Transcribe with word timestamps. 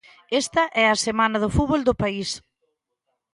Esta 0.41 0.63
é 0.83 0.85
a 0.89 1.01
semana 1.07 1.37
do 1.43 1.53
fútbol 1.55 1.81
do 1.87 1.97
país. 2.03 2.29